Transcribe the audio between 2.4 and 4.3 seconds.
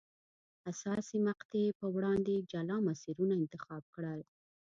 جلا مسیرونه انتخاب کړل.